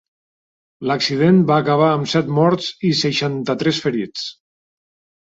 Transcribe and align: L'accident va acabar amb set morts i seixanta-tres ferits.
L'accident 0.91 1.35
va 1.51 1.57
acabar 1.63 1.89
amb 1.97 2.09
set 2.13 2.31
morts 2.37 2.71
i 2.89 2.91
seixanta-tres 3.03 3.83
ferits. 3.85 4.25